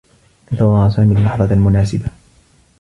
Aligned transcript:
انتظر 0.51 0.89
سامي 0.89 1.15
اللّحظة 1.17 1.53
المناسبة. 1.53 2.05